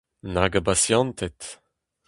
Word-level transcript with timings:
Nag 0.33 0.53
a 0.59 0.61
basianted! 0.65 1.39